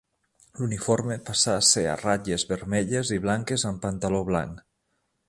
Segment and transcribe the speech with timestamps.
[0.59, 4.69] L'uniforme passà a ser a ratlles vermelles i blanques amb pantaló blanc.